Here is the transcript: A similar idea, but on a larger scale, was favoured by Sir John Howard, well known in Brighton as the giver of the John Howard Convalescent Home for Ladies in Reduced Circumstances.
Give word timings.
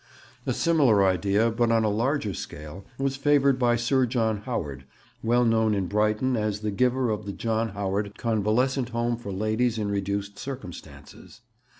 A 0.47 0.53
similar 0.55 1.05
idea, 1.05 1.51
but 1.51 1.71
on 1.71 1.83
a 1.83 1.87
larger 1.89 2.33
scale, 2.33 2.83
was 2.97 3.17
favoured 3.17 3.59
by 3.59 3.75
Sir 3.75 4.07
John 4.07 4.37
Howard, 4.37 4.85
well 5.21 5.45
known 5.45 5.75
in 5.75 5.85
Brighton 5.85 6.35
as 6.35 6.61
the 6.61 6.71
giver 6.71 7.11
of 7.11 7.27
the 7.27 7.31
John 7.33 7.69
Howard 7.69 8.17
Convalescent 8.17 8.89
Home 8.89 9.15
for 9.15 9.31
Ladies 9.31 9.77
in 9.77 9.91
Reduced 9.91 10.39
Circumstances. 10.39 11.41